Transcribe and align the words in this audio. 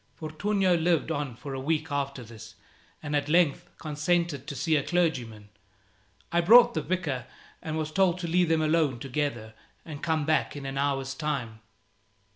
Fortunio 0.15 0.75
lived 0.75 1.11
on 1.11 1.35
for 1.35 1.53
a 1.53 1.59
week 1.59 1.91
after 1.91 2.23
this, 2.23 2.55
and 3.03 3.15
at 3.15 3.29
length 3.29 3.69
consented 3.77 4.47
to 4.47 4.55
see 4.55 4.75
a 4.75 4.81
clergyman. 4.81 5.49
I 6.31 6.41
brought 6.41 6.73
the 6.73 6.81
vicar, 6.81 7.27
and 7.61 7.77
was 7.77 7.91
told 7.91 8.17
to 8.21 8.27
leave 8.27 8.49
them 8.49 8.63
alone 8.63 8.97
together 8.97 9.53
and 9.85 10.01
come 10.01 10.25
back 10.25 10.55
in 10.55 10.65
an 10.65 10.79
hour's 10.79 11.13
time. 11.13 11.59